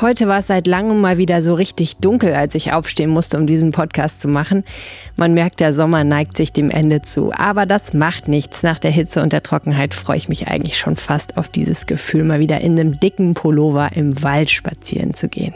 [0.00, 3.46] Heute war es seit langem mal wieder so richtig dunkel, als ich aufstehen musste, um
[3.46, 4.64] diesen Podcast zu machen.
[5.16, 7.32] Man merkt, der Sommer neigt sich dem Ende zu.
[7.32, 8.64] Aber das macht nichts.
[8.64, 12.24] Nach der Hitze und der Trockenheit freue ich mich eigentlich schon fast auf dieses Gefühl,
[12.24, 15.54] mal wieder in einem dicken Pullover im Wald spazieren zu gehen.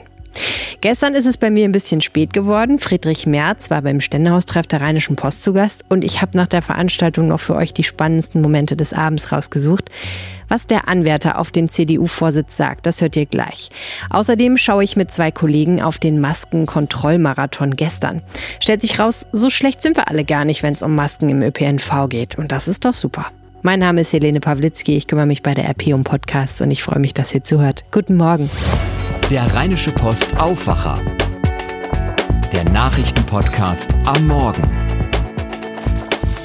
[0.81, 2.79] Gestern ist es bei mir ein bisschen spät geworden.
[2.79, 6.63] Friedrich Merz war beim Ständehaustreff der Rheinischen Post zu Gast und ich habe nach der
[6.63, 9.91] Veranstaltung noch für euch die spannendsten Momente des Abends rausgesucht.
[10.49, 13.71] Was der Anwärter auf den CDU-Vorsitz sagt, das hört ihr gleich.
[14.09, 18.23] Außerdem schaue ich mit zwei Kollegen auf den Maskenkontrollmarathon gestern.
[18.61, 21.43] Stellt sich raus, so schlecht sind wir alle gar nicht, wenn es um Masken im
[21.43, 22.39] ÖPNV geht.
[22.39, 23.27] Und das ist doch super.
[23.63, 26.83] Mein Name ist Helene Pawlitzki, ich kümmere mich bei der RP um Podcasts und ich
[26.83, 27.85] freue mich, dass ihr zuhört.
[27.91, 28.49] Guten Morgen.
[29.31, 30.99] Der Rheinische Post Aufwacher.
[32.51, 34.63] Der Nachrichtenpodcast am Morgen.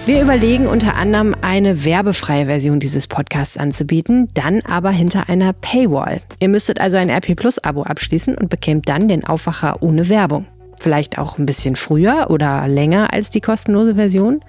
[0.06, 6.20] Wir überlegen unter anderem eine werbefreie Version dieses Podcasts anzubieten, dann aber hinter einer Paywall.
[6.42, 10.46] Ihr müsstet also ein RP Plus Abo abschließen und bekämt dann den Aufwacher ohne Werbung
[10.84, 14.42] vielleicht auch ein bisschen früher oder länger als die kostenlose Version?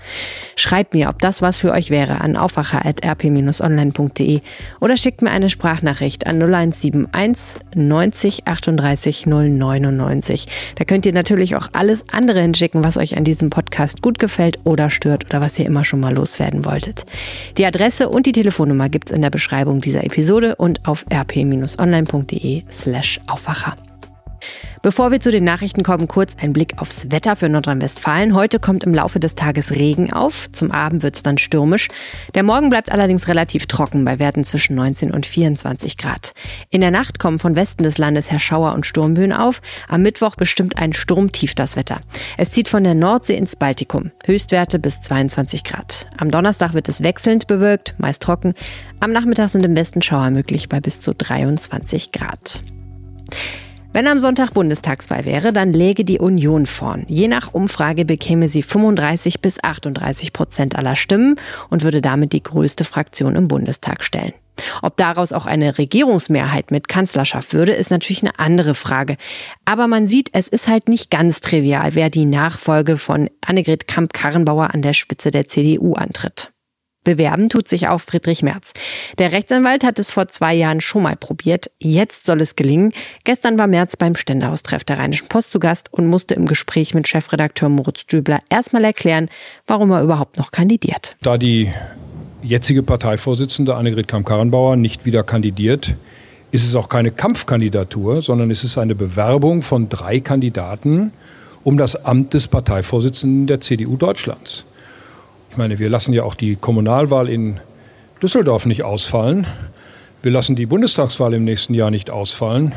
[0.56, 4.40] Schreibt mir, ob das was für euch wäre an aufwacher.rp-online.de
[4.80, 10.46] oder schickt mir eine Sprachnachricht an 0171 90 38 099.
[10.76, 14.58] Da könnt ihr natürlich auch alles andere hinschicken, was euch an diesem Podcast gut gefällt
[14.64, 17.04] oder stört oder was ihr immer schon mal loswerden wolltet.
[17.56, 22.62] Die Adresse und die Telefonnummer gibt es in der Beschreibung dieser Episode und auf rp-online.de
[22.68, 23.76] slash Aufwacher.
[24.84, 28.34] Bevor wir zu den Nachrichten kommen, kurz ein Blick aufs Wetter für Nordrhein-Westfalen.
[28.34, 30.50] Heute kommt im Laufe des Tages Regen auf.
[30.52, 31.88] Zum Abend wird es dann stürmisch.
[32.34, 36.34] Der Morgen bleibt allerdings relativ trocken bei Werten zwischen 19 und 24 Grad.
[36.68, 39.62] In der Nacht kommen von Westen des Landes her Schauer und Sturmböen auf.
[39.88, 42.00] Am Mittwoch bestimmt ein Sturmtief das Wetter.
[42.36, 44.10] Es zieht von der Nordsee ins Baltikum.
[44.26, 46.08] Höchstwerte bis 22 Grad.
[46.18, 48.52] Am Donnerstag wird es wechselnd bewölkt, meist trocken.
[49.00, 52.60] Am Nachmittag sind im Westen Schauer möglich bei bis zu 23 Grad.
[53.94, 57.04] Wenn am Sonntag Bundestagswahl wäre, dann läge die Union vorn.
[57.06, 61.36] Je nach Umfrage bekäme sie 35 bis 38 Prozent aller Stimmen
[61.70, 64.32] und würde damit die größte Fraktion im Bundestag stellen.
[64.82, 69.16] Ob daraus auch eine Regierungsmehrheit mit Kanzlerschaft würde, ist natürlich eine andere Frage.
[69.64, 74.74] Aber man sieht, es ist halt nicht ganz trivial, wer die Nachfolge von Annegret Kramp-Karrenbauer
[74.74, 76.50] an der Spitze der CDU antritt.
[77.04, 78.72] Bewerben tut sich auch Friedrich Merz.
[79.18, 81.70] Der Rechtsanwalt hat es vor zwei Jahren schon mal probiert.
[81.78, 82.92] Jetzt soll es gelingen.
[83.24, 87.06] Gestern war Merz beim Ständehaustreff der Rheinischen Post zu Gast und musste im Gespräch mit
[87.06, 89.28] Chefredakteur Moritz Dübler erstmal erklären,
[89.66, 91.14] warum er überhaupt noch kandidiert.
[91.22, 91.70] Da die
[92.42, 95.94] jetzige Parteivorsitzende Annegret Kamm-Karrenbauer nicht wieder kandidiert,
[96.52, 101.12] ist es auch keine Kampfkandidatur, sondern es ist eine Bewerbung von drei Kandidaten
[101.64, 104.64] um das Amt des Parteivorsitzenden der CDU Deutschlands.
[105.54, 107.60] Ich meine, wir lassen ja auch die Kommunalwahl in
[108.20, 109.46] Düsseldorf nicht ausfallen.
[110.20, 112.72] Wir lassen die Bundestagswahl im nächsten Jahr nicht ausfallen.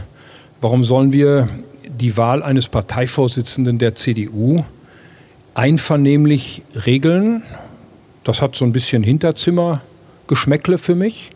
[0.62, 1.50] Warum sollen wir
[1.88, 4.64] die Wahl eines Parteivorsitzenden der CDU
[5.56, 7.42] einvernehmlich regeln?
[8.24, 11.32] Das hat so ein bisschen Hinterzimmergeschmäckle für mich,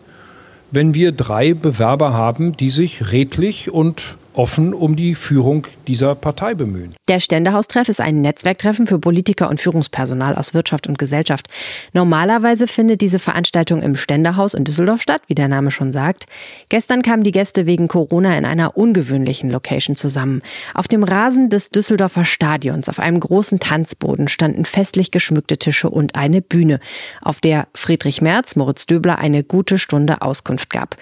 [0.69, 6.53] wenn wir drei Bewerber haben, die sich redlich und offen um die Führung dieser Partei
[6.53, 6.95] bemühen.
[7.07, 11.47] Der Ständehaustreff ist ein Netzwerktreffen für Politiker und Führungspersonal aus Wirtschaft und Gesellschaft.
[11.93, 16.25] Normalerweise findet diese Veranstaltung im Ständehaus in Düsseldorf statt, wie der Name schon sagt.
[16.69, 20.41] Gestern kamen die Gäste wegen Corona in einer ungewöhnlichen Location zusammen.
[20.73, 26.15] Auf dem Rasen des Düsseldorfer Stadions auf einem großen Tanzboden standen festlich geschmückte Tische und
[26.15, 26.79] eine Bühne,
[27.21, 30.95] auf der Friedrich Merz, Moritz Döbler eine gute Stunde Auskunft gab.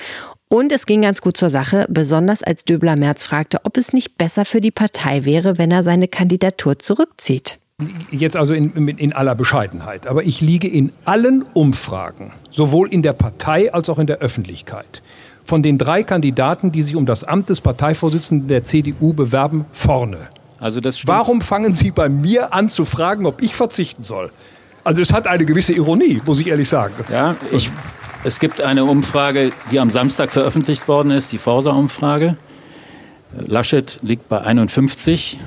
[0.51, 4.17] Und es ging ganz gut zur Sache, besonders als Döbler Merz fragte, ob es nicht
[4.17, 7.59] besser für die Partei wäre, wenn er seine Kandidatur zurückzieht.
[8.09, 10.07] Jetzt also in, in, aller Bescheidenheit.
[10.07, 15.01] Aber ich liege in allen Umfragen, sowohl in der Partei als auch in der Öffentlichkeit,
[15.45, 20.29] von den drei Kandidaten, die sich um das Amt des Parteivorsitzenden der CDU bewerben, vorne.
[20.59, 24.31] Also das Warum fangen Sie bei mir an zu fragen, ob ich verzichten soll?
[24.83, 26.95] Also es hat eine gewisse Ironie, muss ich ehrlich sagen.
[27.11, 27.69] Ja, ich
[28.23, 32.35] es gibt eine Umfrage, die am Samstag veröffentlicht worden ist, die Forsa-Umfrage.
[33.47, 35.39] Laschet liegt bei 51,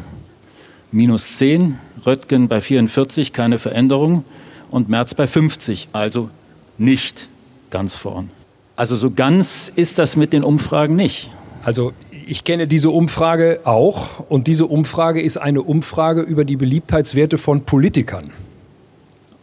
[0.91, 4.25] minus 10, Röttgen bei 44, keine Veränderung
[4.71, 6.31] und Merz bei 50, also
[6.79, 7.29] nicht
[7.71, 8.31] ganz vorn.
[8.75, 11.31] Also so ganz ist das mit den Umfragen nicht.
[11.63, 11.93] Also
[12.27, 17.65] ich kenne diese Umfrage auch und diese Umfrage ist eine Umfrage über die Beliebtheitswerte von
[17.65, 18.31] Politikern.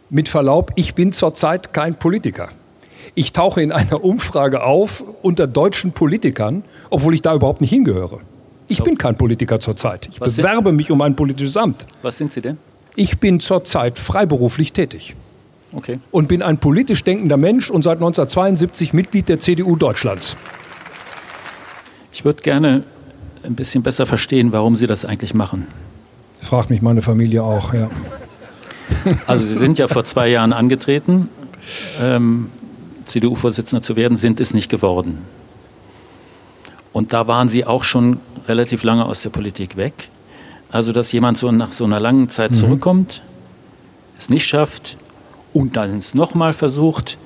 [0.10, 2.50] Mit Verlaub, ich bin zurzeit kein Politiker.
[3.16, 8.20] Ich tauche in einer Umfrage auf unter deutschen Politikern, obwohl ich da überhaupt nicht hingehöre.
[8.68, 10.08] Ich bin kein Politiker zurzeit.
[10.12, 11.88] Ich Was bewerbe mich um ein politisches Amt.
[12.04, 12.58] Was sind Sie denn?
[12.96, 15.16] Ich bin zurzeit freiberuflich tätig.
[15.74, 16.00] Okay.
[16.12, 20.38] Und bin ein politisch denkender Mensch und seit 1972 Mitglied der CDU Deutschlands.
[22.12, 22.84] Ich würde gerne
[23.44, 25.68] ein bisschen besser verstehen, warum Sie das eigentlich machen.
[26.40, 27.90] Das fragt mich meine Familie auch, ja.
[29.28, 31.30] Also Sie sind ja vor zwei Jahren angetreten,
[32.02, 32.50] ähm,
[33.04, 35.20] CDU-Vorsitzender zu werden, sind es nicht geworden.
[36.94, 40.10] Und da waren Sie auch schon relativ lange aus der Politik weg.
[40.72, 42.56] Also dass jemand so nach so einer langen Zeit mhm.
[42.56, 43.22] zurückkommt,
[44.18, 44.98] es nicht schafft
[45.54, 47.18] und dann es nochmal versucht.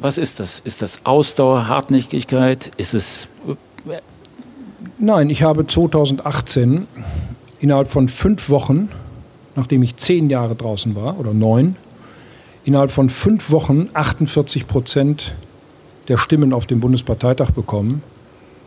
[0.00, 0.60] Was ist das?
[0.60, 2.72] Ist das Ausdauer, Hartnäckigkeit?
[2.76, 3.28] Ist es...
[3.48, 3.98] Äh,
[4.98, 6.86] Nein, ich habe 2018
[7.58, 8.90] innerhalb von fünf Wochen,
[9.56, 11.76] nachdem ich zehn Jahre draußen war oder neun,
[12.64, 15.34] innerhalb von fünf Wochen 48 Prozent
[16.08, 18.02] der Stimmen auf dem Bundesparteitag bekommen,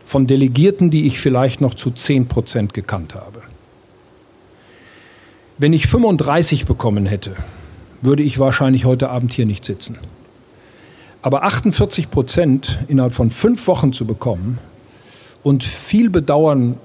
[0.06, 3.42] von Delegierten, die ich vielleicht noch zu 10 Prozent gekannt habe.
[5.58, 7.36] Wenn ich 35 bekommen hätte,
[8.00, 9.98] würde ich wahrscheinlich heute Abend hier nicht sitzen.
[11.20, 14.58] Aber 48 Prozent innerhalb von fünf Wochen zu bekommen
[15.42, 16.78] und viel Bedauern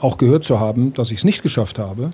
[0.00, 2.10] auch gehört zu haben, dass ich es nicht geschafft habe,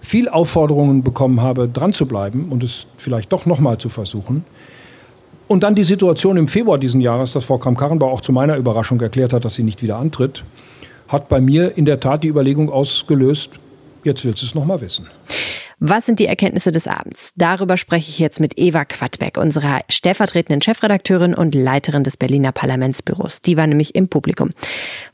[0.00, 4.44] viel Aufforderungen bekommen habe, dran zu bleiben und es vielleicht doch nochmal zu versuchen.
[5.46, 9.00] Und dann die Situation im Februar diesen Jahres, dass Frau Kramp-Karrenbauer auch zu meiner Überraschung
[9.00, 10.44] erklärt hat, dass sie nicht wieder antritt,
[11.08, 13.58] hat bei mir in der Tat die Überlegung ausgelöst,
[14.04, 15.06] jetzt willst du es nochmal wissen.
[15.82, 17.32] Was sind die Erkenntnisse des Abends?
[17.36, 23.40] Darüber spreche ich jetzt mit Eva Quadbeck, unserer stellvertretenden Chefredakteurin und Leiterin des Berliner Parlamentsbüros.
[23.40, 24.50] Die war nämlich im Publikum.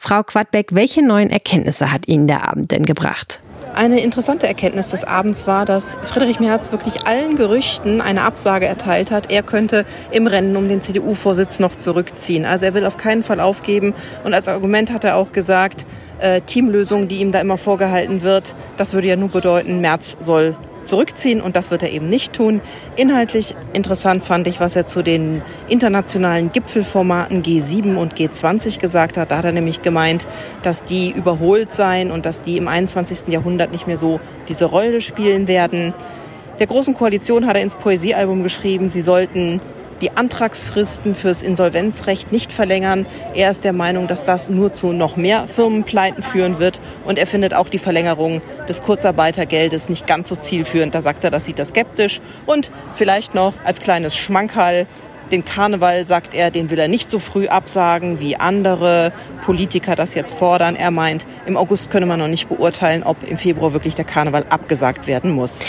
[0.01, 3.41] Frau Quadbeck, welche neuen Erkenntnisse hat Ihnen der Abend denn gebracht?
[3.77, 9.11] Eine interessante Erkenntnis des Abends war, dass Friedrich Merz wirklich allen Gerüchten eine Absage erteilt
[9.11, 9.31] hat.
[9.31, 12.47] Er könnte im Rennen um den CDU-Vorsitz noch zurückziehen.
[12.47, 13.93] Also er will auf keinen Fall aufgeben.
[14.25, 15.85] Und als Argument hat er auch gesagt,
[16.21, 20.57] äh, Teamlösung, die ihm da immer vorgehalten wird, das würde ja nur bedeuten, Merz soll
[20.87, 22.61] zurückziehen und das wird er eben nicht tun.
[22.97, 29.31] Inhaltlich interessant fand ich, was er zu den internationalen Gipfelformaten G7 und G20 gesagt hat.
[29.31, 30.27] Da hat er nämlich gemeint,
[30.63, 33.29] dass die überholt seien und dass die im 21.
[33.29, 35.93] Jahrhundert nicht mehr so diese Rolle spielen werden.
[36.59, 39.61] Der Großen Koalition hat er ins Poesiealbum geschrieben, sie sollten
[40.01, 43.07] die Antragsfristen fürs Insolvenzrecht nicht verlängern.
[43.35, 46.81] Er ist der Meinung, dass das nur zu noch mehr Firmenpleiten führen wird.
[47.05, 50.95] Und er findet auch die Verlängerung des Kurzarbeitergeldes nicht ganz so zielführend.
[50.95, 52.21] Da sagt er, das sieht er skeptisch.
[52.47, 54.87] Und vielleicht noch als kleines Schmankerl.
[55.33, 59.13] Den Karneval, sagt er, den will er nicht so früh absagen, wie andere
[59.45, 60.77] Politiker das jetzt fordern.
[60.77, 64.47] Er meint, im August könne man noch nicht beurteilen, ob im Februar wirklich der Karneval
[64.51, 65.63] abgesagt werden muss.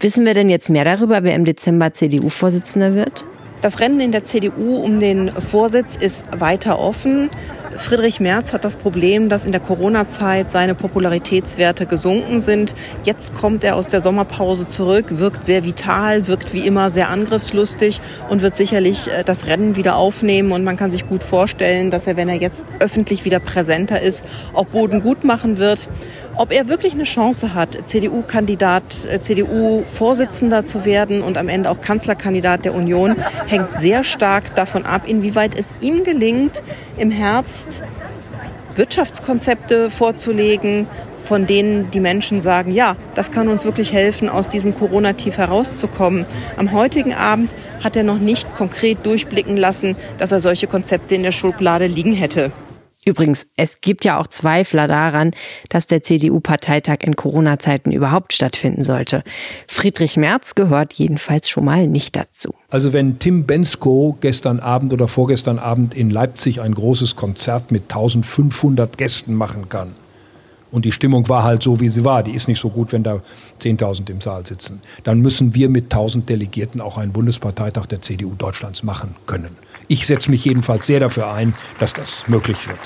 [0.00, 3.24] Wissen wir denn jetzt mehr darüber, wer im Dezember CDU-Vorsitzender wird?
[3.60, 7.28] Das Rennen in der CDU um den Vorsitz ist weiter offen.
[7.76, 12.74] Friedrich Merz hat das Problem, dass in der Corona-Zeit seine Popularitätswerte gesunken sind.
[13.04, 18.00] Jetzt kommt er aus der Sommerpause zurück, wirkt sehr vital, wirkt wie immer sehr angriffslustig
[18.30, 20.52] und wird sicherlich äh, das Rennen wieder aufnehmen.
[20.52, 24.24] Und man kann sich gut vorstellen, dass er, wenn er jetzt öffentlich wieder präsenter ist,
[24.54, 25.88] auch Boden gut machen wird.
[26.38, 31.80] Ob er wirklich eine Chance hat, CDU-Kandidat, äh, CDU-Vorsitzender zu werden und am Ende auch
[31.80, 33.16] Kanzlerkandidat der Union,
[33.48, 36.62] hängt sehr stark davon ab, inwieweit es ihm gelingt,
[36.96, 37.68] im Herbst
[38.76, 40.86] Wirtschaftskonzepte vorzulegen,
[41.24, 46.24] von denen die Menschen sagen, ja, das kann uns wirklich helfen, aus diesem Corona-Tief herauszukommen.
[46.56, 47.50] Am heutigen Abend
[47.82, 52.14] hat er noch nicht konkret durchblicken lassen, dass er solche Konzepte in der Schublade liegen
[52.14, 52.52] hätte.
[53.08, 55.30] Übrigens, es gibt ja auch Zweifler daran,
[55.70, 59.24] dass der CDU-Parteitag in Corona-Zeiten überhaupt stattfinden sollte.
[59.66, 62.52] Friedrich Merz gehört jedenfalls schon mal nicht dazu.
[62.68, 67.84] Also wenn Tim Bensko gestern Abend oder vorgestern Abend in Leipzig ein großes Konzert mit
[67.84, 69.94] 1500 Gästen machen kann,
[70.70, 72.22] und die Stimmung war halt so, wie sie war.
[72.22, 73.22] Die ist nicht so gut, wenn da
[73.62, 74.82] 10.000 im Saal sitzen.
[75.02, 79.56] Dann müssen wir mit 1.000 Delegierten auch einen Bundesparteitag der CDU Deutschlands machen können.
[79.88, 82.78] Ich setze mich jedenfalls sehr dafür ein, dass das möglich wird.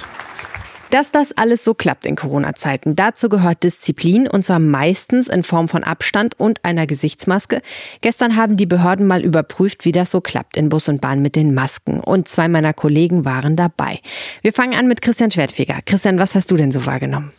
[0.90, 5.66] Dass das alles so klappt in Corona-Zeiten, dazu gehört Disziplin und zwar meistens in Form
[5.66, 7.62] von Abstand und einer Gesichtsmaske.
[8.02, 11.34] Gestern haben die Behörden mal überprüft, wie das so klappt in Bus und Bahn mit
[11.34, 14.00] den Masken und zwei meiner Kollegen waren dabei.
[14.42, 15.80] Wir fangen an mit Christian Schwertfeger.
[15.86, 17.32] Christian, was hast du denn so wahrgenommen?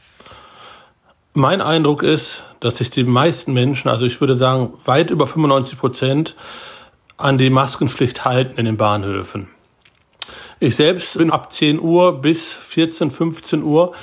[1.35, 5.77] Mein Eindruck ist, dass sich die meisten Menschen, also ich würde sagen weit über 95
[5.77, 6.35] Prozent,
[7.17, 9.49] an die Maskenpflicht halten in den Bahnhöfen.
[10.59, 13.93] Ich selbst bin ab 10 Uhr bis 14, 15 Uhr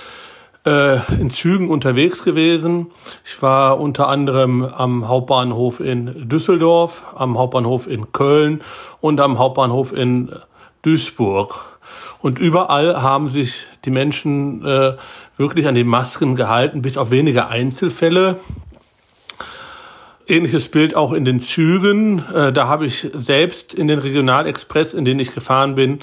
[0.67, 2.89] äh, in Zügen unterwegs gewesen.
[3.25, 8.61] Ich war unter anderem am Hauptbahnhof in Düsseldorf, am Hauptbahnhof in Köln
[9.01, 10.31] und am Hauptbahnhof in
[10.83, 11.67] Duisburg.
[12.21, 14.97] Und überall haben sich die Menschen äh,
[15.37, 18.39] wirklich an die Masken gehalten, bis auf wenige Einzelfälle.
[20.31, 22.25] Ähnliches Bild auch in den Zügen.
[22.33, 25.99] Äh, da habe ich selbst in den Regionalexpress, in denen ich gefahren bin,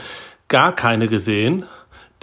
[0.49, 1.65] gar keine gesehen.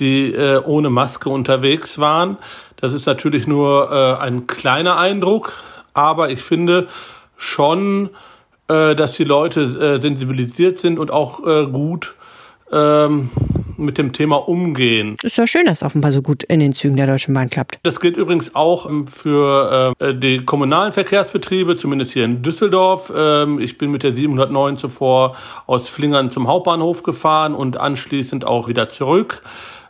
[0.00, 2.36] die äh, ohne Maske unterwegs waren.
[2.76, 5.52] Das ist natürlich nur äh, ein kleiner Eindruck,
[5.94, 6.88] aber ich finde
[7.36, 8.10] schon,
[8.66, 12.14] dass die Leute sensibilisiert sind und auch gut
[12.72, 13.28] ähm,
[13.76, 15.16] mit dem Thema umgehen.
[15.22, 17.78] Ist ja schön, dass es offenbar so gut in den Zügen der Deutschen Bahn klappt.
[17.82, 23.12] Das gilt übrigens auch ähm, für äh, die kommunalen Verkehrsbetriebe, zumindest hier in Düsseldorf.
[23.14, 28.68] Ähm, ich bin mit der 709 zuvor aus Flingern zum Hauptbahnhof gefahren und anschließend auch
[28.68, 29.42] wieder zurück.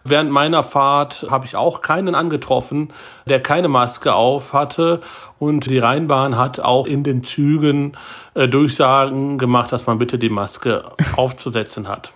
[0.07, 2.93] Während meiner Fahrt habe ich auch keinen angetroffen,
[3.27, 5.01] der keine Maske auf hatte.
[5.39, 7.97] Und die Rheinbahn hat auch in den Zügen
[8.35, 10.85] äh, Durchsagen gemacht, dass man bitte die Maske
[11.17, 12.13] aufzusetzen hat.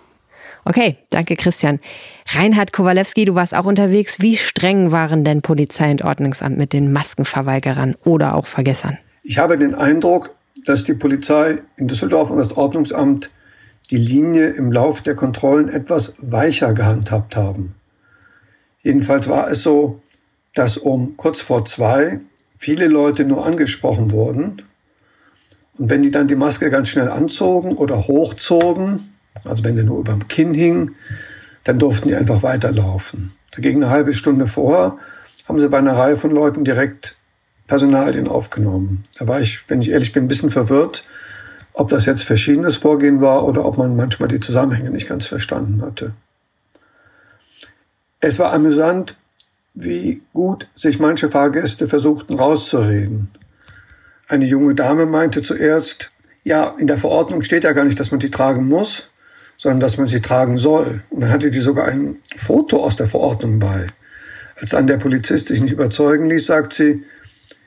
[0.69, 1.81] Okay, danke Christian.
[2.29, 4.21] Reinhard Kowalewski, du warst auch unterwegs.
[4.21, 8.99] Wie streng waren denn Polizei und Ordnungsamt mit den Maskenverweigerern oder auch Vergessern?
[9.23, 10.35] Ich habe den Eindruck,
[10.67, 13.31] dass die Polizei in Düsseldorf und das Ordnungsamt
[13.91, 17.75] die Linie im Lauf der Kontrollen etwas weicher gehandhabt haben.
[18.83, 20.03] Jedenfalls war es so,
[20.55, 22.21] dass um kurz vor zwei
[22.59, 24.61] viele Leute nur angesprochen wurden.
[25.79, 30.01] Und wenn die dann die Maske ganz schnell anzogen oder hochzogen, also wenn sie nur
[30.01, 30.93] über dem Kinn hing,
[31.65, 33.33] dann durften die einfach weiterlaufen.
[33.51, 34.99] Dagegen eine halbe Stunde vorher
[35.47, 37.17] haben sie bei einer Reihe von Leuten direkt
[37.67, 39.03] Personalien aufgenommen.
[39.19, 41.05] Da war ich, wenn ich ehrlich bin, ein bisschen verwirrt,
[41.73, 45.83] ob das jetzt verschiedenes Vorgehen war oder ob man manchmal die Zusammenhänge nicht ganz verstanden
[45.83, 46.15] hatte.
[48.21, 49.17] Es war amüsant,
[49.75, 53.29] wie gut sich manche Fahrgäste versuchten rauszureden.
[54.27, 56.11] Eine junge Dame meinte zuerst,
[56.43, 59.08] ja, in der Verordnung steht ja gar nicht, dass man die tragen muss,
[59.59, 61.03] sondern dass man sie tragen soll.
[61.11, 63.89] Und dann hatte die sogar ein Foto aus der Verordnung bei.
[64.57, 67.05] Als dann der Polizist sich nicht überzeugen ließ, sagt sie,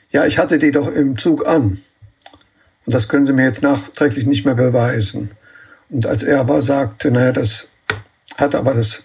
[0.10, 1.81] ja, ich hatte die doch im Zug an.
[2.86, 5.31] Und das können Sie mir jetzt nachträglich nicht mehr beweisen.
[5.89, 7.67] Und als er aber sagte, naja, das
[8.38, 9.03] hat aber das,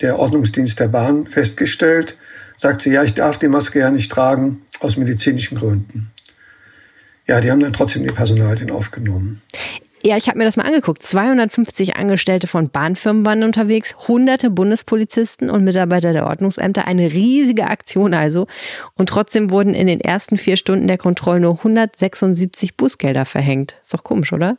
[0.00, 2.16] der Ordnungsdienst der Bahn festgestellt,
[2.56, 6.10] sagt sie, ja, ich darf die Maske ja nicht tragen aus medizinischen Gründen.
[7.26, 9.42] Ja, die haben dann trotzdem die Personalien aufgenommen.
[10.04, 11.02] Ja, ich habe mir das mal angeguckt.
[11.02, 16.86] 250 Angestellte von Bahnfirmen waren unterwegs, hunderte Bundespolizisten und Mitarbeiter der Ordnungsämter.
[16.86, 18.46] Eine riesige Aktion also.
[18.94, 23.76] Und trotzdem wurden in den ersten vier Stunden der Kontrolle nur 176 Bußgelder verhängt.
[23.82, 24.58] Ist doch komisch, oder?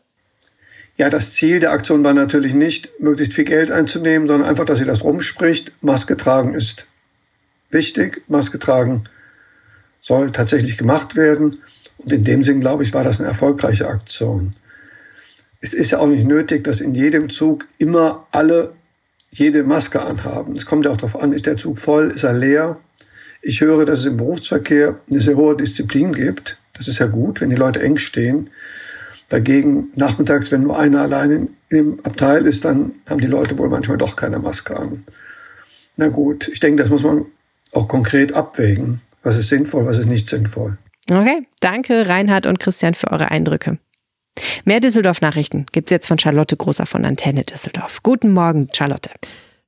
[0.98, 4.79] Ja, das Ziel der Aktion war natürlich nicht, möglichst viel Geld einzunehmen, sondern einfach, dass
[4.79, 5.72] sie das rumspricht.
[5.81, 6.86] Maske tragen ist
[7.69, 8.24] wichtig.
[8.27, 9.05] Maske tragen
[10.01, 11.60] soll tatsächlich gemacht werden.
[11.98, 14.53] Und in dem Sinn, glaube ich, war das eine erfolgreiche Aktion
[15.62, 18.74] es ist ja auch nicht nötig, dass in jedem Zug immer alle
[19.32, 20.54] jede Maske anhaben.
[20.54, 22.80] Es kommt ja auch darauf an, ist der Zug voll, ist er leer.
[23.42, 26.58] Ich höre, dass es im Berufsverkehr eine sehr hohe Disziplin gibt.
[26.74, 28.50] Das ist ja gut, wenn die Leute eng stehen.
[29.30, 33.98] Dagegen nachmittags, wenn nur einer allein im Abteil ist, dann haben die Leute wohl manchmal
[33.98, 35.04] doch keine Maske an.
[35.98, 37.25] Na gut, ich denke, das muss man
[37.74, 39.01] auch konkret abwägen.
[39.22, 40.78] Was ist sinnvoll, was ist nicht sinnvoll.
[41.12, 43.78] Okay, danke Reinhard und Christian für eure Eindrücke.
[44.65, 48.03] Mehr Düsseldorf-Nachrichten gibt's jetzt von Charlotte Großer von Antenne Düsseldorf.
[48.03, 49.09] Guten Morgen, Charlotte.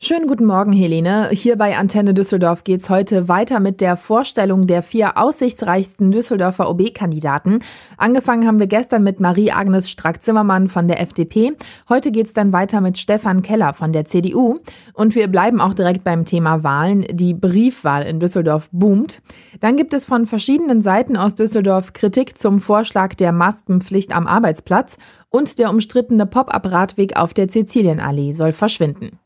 [0.03, 1.29] Schönen guten Morgen, Helene.
[1.31, 7.60] Hier bei Antenne Düsseldorf geht's heute weiter mit der Vorstellung der vier aussichtsreichsten Düsseldorfer OB-Kandidaten.
[7.98, 11.55] Angefangen haben wir gestern mit Marie-Agnes Strack-Zimmermann von der FDP.
[11.88, 14.58] Heute geht's dann weiter mit Stefan Keller von der CDU.
[14.93, 17.05] Und wir bleiben auch direkt beim Thema Wahlen.
[17.12, 19.22] Die Briefwahl in Düsseldorf boomt.
[19.60, 24.98] Dann gibt es von verschiedenen Seiten aus Düsseldorf Kritik zum Vorschlag der Maskenpflicht am Arbeitsplatz
[25.29, 29.21] und der umstrittene Pop-up-Radweg auf der Sizilienallee soll verschwinden.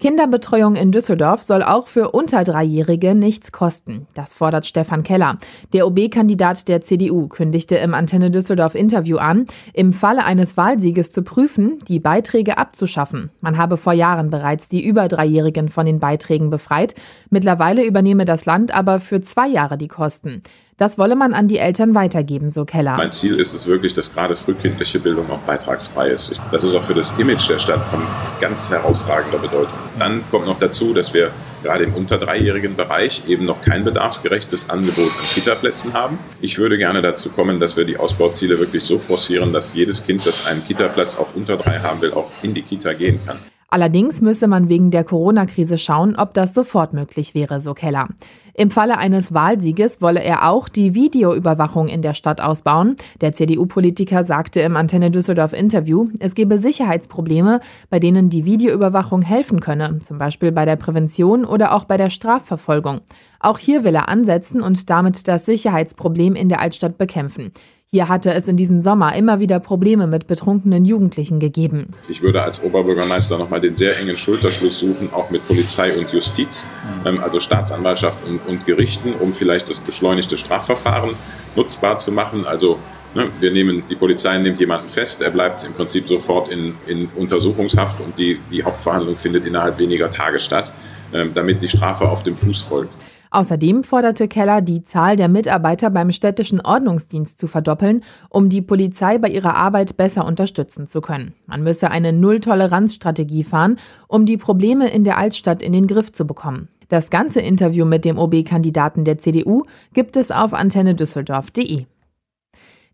[0.00, 4.06] Kinderbetreuung in Düsseldorf soll auch für unter Dreijährige nichts kosten.
[4.14, 5.36] Das fordert Stefan Keller.
[5.74, 11.22] Der OB-Kandidat der CDU kündigte im Antenne Düsseldorf Interview an, im Falle eines Wahlsieges zu
[11.22, 13.30] prüfen, die Beiträge abzuschaffen.
[13.42, 16.94] Man habe vor Jahren bereits die über Dreijährigen von den Beiträgen befreit.
[17.28, 20.42] Mittlerweile übernehme das Land aber für zwei Jahre die Kosten.
[20.80, 22.96] Das wolle man an die Eltern weitergeben, so Keller.
[22.96, 26.40] Mein Ziel ist es wirklich, dass gerade frühkindliche Bildung auch beitragsfrei ist.
[26.52, 28.00] Das ist auch für das Image der Stadt von
[28.40, 29.78] ganz herausragender Bedeutung.
[29.98, 31.32] Dann kommt noch dazu, dass wir
[31.62, 36.18] gerade im unter dreijährigen Bereich eben noch kein bedarfsgerechtes Angebot an Kitaplätzen haben.
[36.40, 40.26] Ich würde gerne dazu kommen, dass wir die Ausbauziele wirklich so forcieren, dass jedes Kind,
[40.26, 43.36] das einen Kitaplatz auch unter drei haben will, auch in die Kita gehen kann.
[43.72, 48.08] Allerdings müsse man wegen der Corona-Krise schauen, ob das sofort möglich wäre, so Keller.
[48.52, 52.96] Im Falle eines Wahlsieges wolle er auch die Videoüberwachung in der Stadt ausbauen.
[53.20, 57.60] Der CDU-Politiker sagte im Antenne Düsseldorf Interview, es gebe Sicherheitsprobleme,
[57.90, 62.10] bei denen die Videoüberwachung helfen könne, zum Beispiel bei der Prävention oder auch bei der
[62.10, 63.02] Strafverfolgung.
[63.38, 67.52] Auch hier will er ansetzen und damit das Sicherheitsproblem in der Altstadt bekämpfen.
[67.92, 71.88] Hier hatte es in diesem Sommer immer wieder Probleme mit betrunkenen Jugendlichen gegeben.
[72.08, 76.68] Ich würde als Oberbürgermeister nochmal den sehr engen Schulterschluss suchen, auch mit Polizei und Justiz,
[77.04, 81.10] ähm, also Staatsanwaltschaft und, und Gerichten, um vielleicht das beschleunigte Strafverfahren
[81.56, 82.46] nutzbar zu machen.
[82.46, 82.78] Also
[83.16, 87.08] ne, wir nehmen, die Polizei nimmt jemanden fest, er bleibt im Prinzip sofort in, in
[87.16, 90.72] Untersuchungshaft und die, die Hauptverhandlung findet innerhalb weniger Tage statt,
[91.12, 92.94] ähm, damit die Strafe auf dem Fuß folgt.
[93.30, 99.18] Außerdem forderte Keller, die Zahl der Mitarbeiter beim städtischen Ordnungsdienst zu verdoppeln, um die Polizei
[99.18, 101.34] bei ihrer Arbeit besser unterstützen zu können.
[101.46, 106.26] Man müsse eine Null-Toleranz-Strategie fahren, um die Probleme in der Altstadt in den Griff zu
[106.26, 106.68] bekommen.
[106.88, 109.62] Das ganze Interview mit dem OB-Kandidaten der CDU
[109.94, 111.84] gibt es auf antennedüsseldorf.de.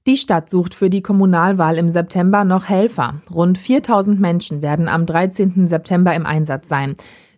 [0.07, 3.15] Die Stadt sucht für die Kommunalwahl im September noch Helfer.
[3.35, 5.67] Rund 4000 Menschen werden am 13.
[5.67, 6.95] September im Einsatz sein.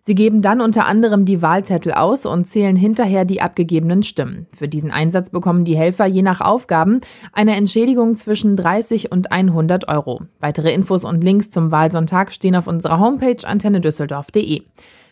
[0.09, 4.47] Sie geben dann unter anderem die Wahlzettel aus und zählen hinterher die abgegebenen Stimmen.
[4.55, 7.01] Für diesen Einsatz bekommen die Helfer je nach Aufgaben
[7.31, 10.23] eine Entschädigung zwischen 30 und 100 Euro.
[10.39, 14.63] Weitere Infos und Links zum Wahlsonntag stehen auf unserer Homepage antennedüsseldorf.de.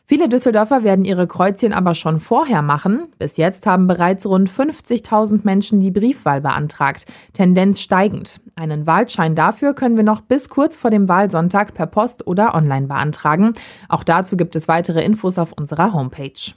[0.09, 3.09] Viele Düsseldorfer werden ihre Kreuzchen aber schon vorher machen.
[3.19, 7.05] Bis jetzt haben bereits rund 50.000 Menschen die Briefwahl beantragt.
[7.33, 8.39] Tendenz steigend.
[8.55, 12.87] Einen Wahlschein dafür können wir noch bis kurz vor dem Wahlsonntag per Post oder online
[12.87, 13.51] beantragen.
[13.89, 16.53] Auch dazu gibt es weitere Infos auf unserer Homepage.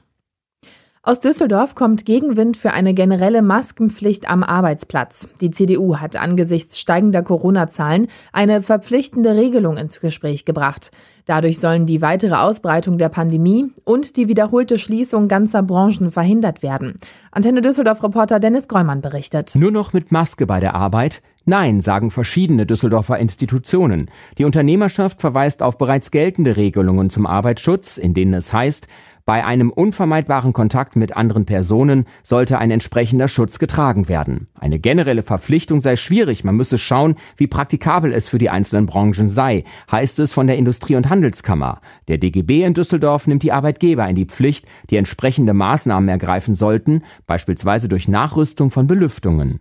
[1.03, 5.31] Aus Düsseldorf kommt Gegenwind für eine generelle Maskenpflicht am Arbeitsplatz.
[5.41, 10.91] Die CDU hat angesichts steigender Corona-Zahlen eine verpflichtende Regelung ins Gespräch gebracht.
[11.25, 16.99] Dadurch sollen die weitere Ausbreitung der Pandemie und die wiederholte Schließung ganzer Branchen verhindert werden.
[17.33, 19.55] Antenne Düsseldorf-Reporter Dennis Grollmann berichtet.
[19.55, 21.23] Nur noch mit Maske bei der Arbeit?
[21.47, 24.11] Nein, sagen verschiedene Düsseldorfer Institutionen.
[24.37, 28.87] Die Unternehmerschaft verweist auf bereits geltende Regelungen zum Arbeitsschutz, in denen es heißt,
[29.25, 34.49] bei einem unvermeidbaren Kontakt mit anderen Personen sollte ein entsprechender Schutz getragen werden.
[34.59, 39.29] Eine generelle Verpflichtung sei schwierig, man müsse schauen, wie praktikabel es für die einzelnen Branchen
[39.29, 41.81] sei, heißt es von der Industrie- und Handelskammer.
[42.09, 47.03] Der DGB in Düsseldorf nimmt die Arbeitgeber in die Pflicht, die entsprechende Maßnahmen ergreifen sollten,
[47.27, 49.61] beispielsweise durch Nachrüstung von Belüftungen.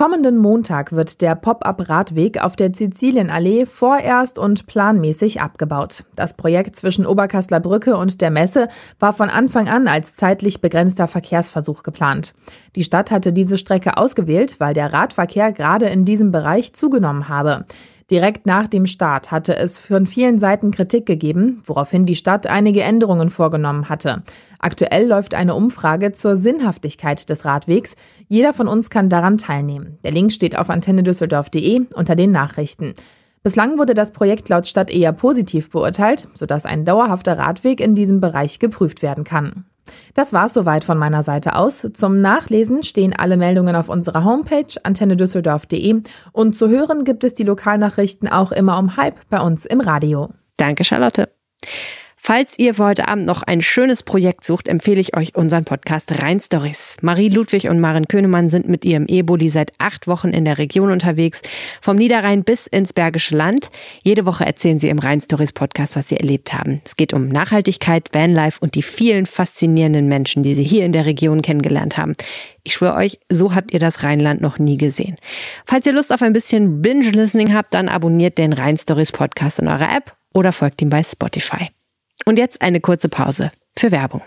[0.00, 6.04] Kommenden Montag wird der Pop-up-Radweg auf der Sizilienallee vorerst und planmäßig abgebaut.
[6.16, 11.06] Das Projekt zwischen Oberkassler Brücke und der Messe war von Anfang an als zeitlich begrenzter
[11.06, 12.32] Verkehrsversuch geplant.
[12.76, 17.66] Die Stadt hatte diese Strecke ausgewählt, weil der Radverkehr gerade in diesem Bereich zugenommen habe.
[18.10, 22.82] Direkt nach dem Start hatte es von vielen Seiten Kritik gegeben, woraufhin die Stadt einige
[22.82, 24.24] Änderungen vorgenommen hatte.
[24.58, 27.94] Aktuell läuft eine Umfrage zur Sinnhaftigkeit des Radwegs.
[28.26, 29.98] Jeder von uns kann daran teilnehmen.
[30.02, 32.94] Der Link steht auf antennedüsseldorf.de unter den Nachrichten.
[33.44, 38.20] Bislang wurde das Projekt laut Stadt eher positiv beurteilt, sodass ein dauerhafter Radweg in diesem
[38.20, 39.64] Bereich geprüft werden kann.
[40.14, 41.86] Das war's soweit von meiner Seite aus.
[41.94, 47.44] Zum Nachlesen stehen alle Meldungen auf unserer Homepage antennedüsseldorf.de und zu hören gibt es die
[47.44, 50.30] Lokalnachrichten auch immer um halb bei uns im Radio.
[50.56, 51.28] Danke, Charlotte.
[52.22, 56.20] Falls ihr für heute Abend noch ein schönes Projekt sucht, empfehle ich euch unseren Podcast
[56.20, 56.98] Rhein Stories.
[57.00, 60.92] Marie Ludwig und Maren Könemann sind mit ihrem E-Bulli seit acht Wochen in der Region
[60.92, 61.40] unterwegs,
[61.80, 63.70] vom Niederrhein bis ins Bergische Land.
[64.02, 66.82] Jede Woche erzählen sie im Rhein Stories Podcast, was sie erlebt haben.
[66.84, 71.06] Es geht um Nachhaltigkeit, Vanlife und die vielen faszinierenden Menschen, die sie hier in der
[71.06, 72.12] Region kennengelernt haben.
[72.64, 75.16] Ich schwöre euch, so habt ihr das Rheinland noch nie gesehen.
[75.64, 79.68] Falls ihr Lust auf ein bisschen Binge-Listening habt, dann abonniert den Rhein Stories Podcast in
[79.68, 81.70] eurer App oder folgt ihm bei Spotify.
[82.24, 84.22] Und jetzt eine kurze Pause für Werbung.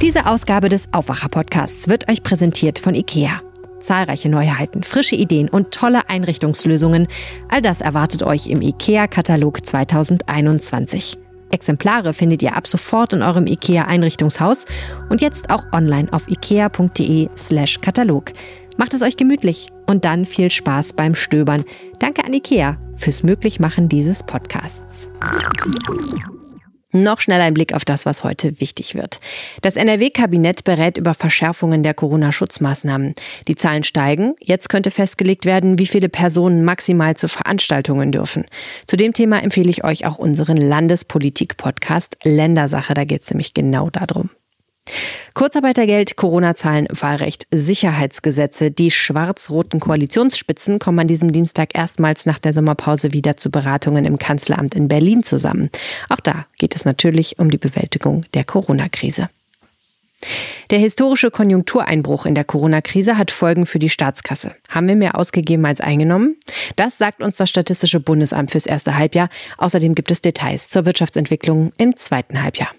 [0.00, 3.40] Diese Ausgabe des Aufwacher-Podcasts wird euch präsentiert von IKEA.
[3.78, 7.08] Zahlreiche Neuheiten, frische Ideen und tolle Einrichtungslösungen.
[7.48, 11.18] All das erwartet euch im IKEA-Katalog 2021.
[11.52, 14.64] Exemplare findet ihr ab sofort in eurem IKEA-Einrichtungshaus
[15.08, 18.32] und jetzt auch online auf ikea.de/slash Katalog.
[18.78, 21.64] Macht es euch gemütlich und dann viel Spaß beim Stöbern.
[22.00, 25.08] Danke an IKEA fürs Möglichmachen dieses Podcasts.
[26.94, 29.20] Noch schnell ein Blick auf das, was heute wichtig wird.
[29.62, 33.14] Das NRW-Kabinett berät über Verschärfungen der Corona-Schutzmaßnahmen.
[33.48, 34.34] Die Zahlen steigen.
[34.40, 38.44] Jetzt könnte festgelegt werden, wie viele Personen maximal zu Veranstaltungen dürfen.
[38.86, 42.92] Zu dem Thema empfehle ich euch auch unseren Landespolitik-Podcast Ländersache.
[42.94, 44.30] Da geht es nämlich genau darum.
[45.34, 48.70] Kurzarbeitergeld, Corona-Zahlen, Wahlrecht, Sicherheitsgesetze.
[48.70, 54.18] Die schwarz-roten Koalitionsspitzen kommen an diesem Dienstag erstmals nach der Sommerpause wieder zu Beratungen im
[54.18, 55.70] Kanzleramt in Berlin zusammen.
[56.08, 59.30] Auch da geht es natürlich um die Bewältigung der Corona-Krise.
[60.70, 64.54] Der historische Konjunktureinbruch in der Corona-Krise hat Folgen für die Staatskasse.
[64.68, 66.36] Haben wir mehr ausgegeben als eingenommen?
[66.76, 69.28] Das sagt uns das Statistische Bundesamt fürs erste Halbjahr.
[69.58, 72.70] Außerdem gibt es Details zur Wirtschaftsentwicklung im zweiten Halbjahr.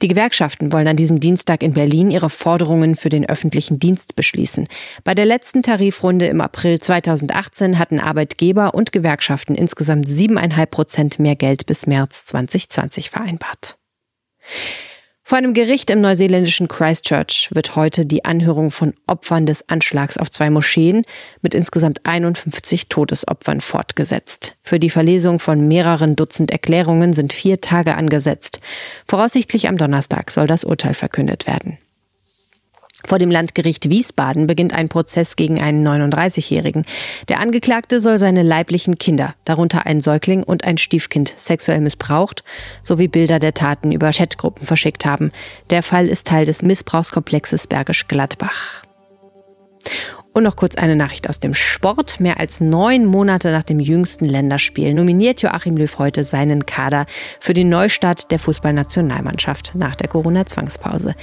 [0.00, 4.68] Die Gewerkschaften wollen an diesem Dienstag in Berlin ihre Forderungen für den öffentlichen Dienst beschließen.
[5.04, 11.36] Bei der letzten Tarifrunde im April 2018 hatten Arbeitgeber und Gewerkschaften insgesamt siebeneinhalb Prozent mehr
[11.36, 13.76] Geld bis März 2020 vereinbart.
[15.28, 20.30] Vor einem Gericht im neuseeländischen Christchurch wird heute die Anhörung von Opfern des Anschlags auf
[20.30, 21.02] zwei Moscheen
[21.42, 24.56] mit insgesamt 51 Todesopfern fortgesetzt.
[24.62, 28.60] Für die Verlesung von mehreren Dutzend Erklärungen sind vier Tage angesetzt.
[29.06, 31.76] Voraussichtlich am Donnerstag soll das Urteil verkündet werden.
[33.06, 36.84] Vor dem Landgericht Wiesbaden beginnt ein Prozess gegen einen 39-Jährigen.
[37.28, 42.42] Der Angeklagte soll seine leiblichen Kinder, darunter ein Säugling und ein Stiefkind, sexuell missbraucht
[42.82, 45.30] sowie Bilder der Taten über Chatgruppen verschickt haben.
[45.70, 48.82] Der Fall ist Teil des Missbrauchskomplexes Bergisch Gladbach.
[50.38, 52.20] Und noch kurz eine Nachricht aus dem Sport.
[52.20, 57.06] Mehr als neun Monate nach dem jüngsten Länderspiel nominiert Joachim Löw heute seinen Kader
[57.40, 61.16] für den Neustart der Fußballnationalmannschaft nach der Corona-Zwangspause.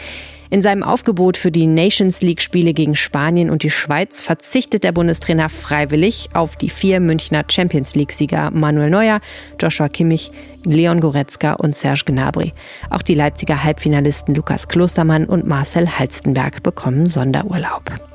[0.49, 5.47] In seinem Aufgebot für die Nations League-Spiele gegen Spanien und die Schweiz verzichtet der Bundestrainer
[5.47, 9.21] freiwillig auf die vier Münchner Champions League-Sieger Manuel Neuer,
[9.61, 10.29] Joshua Kimmich,
[10.65, 12.51] Leon Goretzka und Serge Gnabry.
[12.89, 18.14] Auch die Leipziger Halbfinalisten Lukas Klostermann und Marcel Halstenberg bekommen Sonderurlaub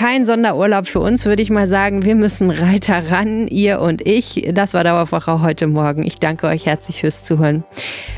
[0.00, 2.06] kein Sonderurlaub für uns, würde ich mal sagen.
[2.06, 4.48] Wir müssen Reiter ran, ihr und ich.
[4.50, 6.06] Das war Dauerwoche heute Morgen.
[6.06, 7.64] Ich danke euch herzlich fürs Zuhören.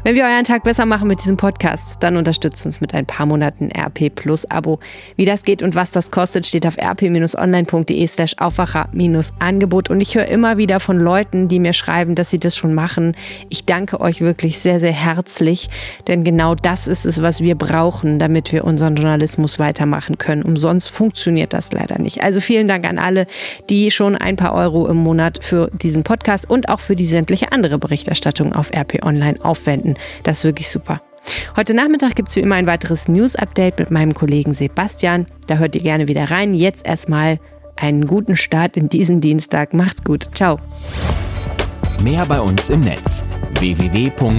[0.05, 3.27] Wenn wir euren Tag besser machen mit diesem Podcast, dann unterstützt uns mit ein paar
[3.27, 4.79] Monaten RP Plus Abo.
[5.17, 9.91] Wie das geht und was das kostet, steht auf rp-online.de slash Aufwacher-Angebot.
[9.91, 13.17] Und ich höre immer wieder von Leuten, die mir schreiben, dass sie das schon machen.
[13.49, 15.69] Ich danke euch wirklich sehr, sehr herzlich,
[16.07, 20.45] denn genau das ist es, was wir brauchen, damit wir unseren Journalismus weitermachen können.
[20.45, 22.23] Umsonst funktioniert das leider nicht.
[22.23, 23.27] Also vielen Dank an alle,
[23.71, 27.53] die schon ein paar Euro im Monat für diesen Podcast und auch für die sämtliche
[27.53, 29.95] andere Berichterstattung auf RP Online aufwenden.
[30.23, 31.03] Das ist wirklich super.
[31.57, 35.27] Heute Nachmittag gibt es wie immer ein weiteres News-Update mit meinem Kollegen Sebastian.
[35.47, 36.55] Da hört ihr gerne wieder rein.
[36.55, 37.39] Jetzt erstmal
[37.77, 39.75] einen guten Start in diesen Dienstag.
[39.75, 40.29] Macht's gut.
[40.35, 40.59] Ciao.
[42.03, 43.25] Mehr bei uns im Netz
[43.59, 44.33] www.rp-online.de